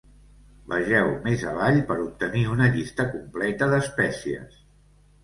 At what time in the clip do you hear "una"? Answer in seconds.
2.53-2.71